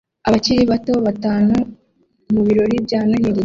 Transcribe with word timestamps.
Abakiri 0.27 0.61
bato 0.71 0.93
batanu 1.05 1.55
mu 2.33 2.41
birori 2.47 2.75
bya 2.85 2.99
Noheri 3.07 3.39